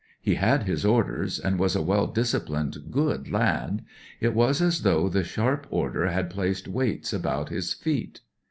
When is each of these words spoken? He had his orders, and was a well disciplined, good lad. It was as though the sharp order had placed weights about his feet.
He 0.19 0.33
had 0.33 0.63
his 0.63 0.83
orders, 0.83 1.37
and 1.39 1.59
was 1.59 1.75
a 1.75 1.81
well 1.83 2.07
disciplined, 2.07 2.85
good 2.89 3.29
lad. 3.31 3.85
It 4.19 4.33
was 4.33 4.59
as 4.59 4.81
though 4.81 5.09
the 5.09 5.23
sharp 5.23 5.67
order 5.69 6.07
had 6.07 6.27
placed 6.31 6.67
weights 6.67 7.13
about 7.13 7.49
his 7.49 7.75
feet. 7.75 8.21